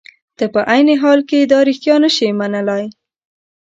[0.37, 2.85] ته په عین حال کې دا رښتیا نشې منلای.